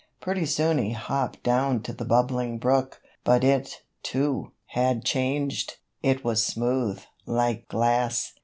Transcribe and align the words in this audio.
Pretty 0.19 0.47
soon 0.47 0.79
he 0.79 0.93
hopped 0.93 1.43
down 1.43 1.83
to 1.83 1.93
the 1.93 2.05
Bubbling 2.05 2.57
Brook, 2.57 3.03
but 3.23 3.43
it, 3.43 3.83
too, 4.01 4.51
had 4.65 5.05
changed. 5.05 5.77
It 6.01 6.23
was 6.23 6.43
smooth, 6.43 7.03
like 7.27 7.67
glass. 7.67 8.33